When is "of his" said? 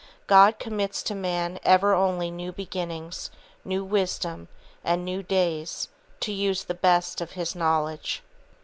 7.21-7.53